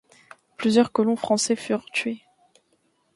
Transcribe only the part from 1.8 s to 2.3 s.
tués.